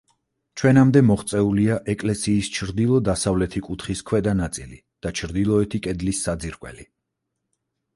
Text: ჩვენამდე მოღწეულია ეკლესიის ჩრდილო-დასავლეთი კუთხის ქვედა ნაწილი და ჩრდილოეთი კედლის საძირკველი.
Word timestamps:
ჩვენამდე 0.61 1.03
მოღწეულია 1.09 1.77
ეკლესიის 1.95 2.49
ჩრდილო-დასავლეთი 2.57 3.63
კუთხის 3.69 4.05
ქვედა 4.11 4.37
ნაწილი 4.43 4.83
და 5.05 5.17
ჩრდილოეთი 5.23 5.87
კედლის 5.89 6.29
საძირკველი. 6.29 6.93